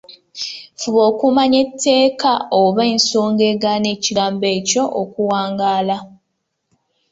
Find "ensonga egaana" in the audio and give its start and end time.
2.93-3.87